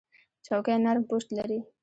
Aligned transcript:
چوکۍ 0.45 0.75
نرم 0.85 1.03
پُشت 1.09 1.29
لري. 1.37 1.59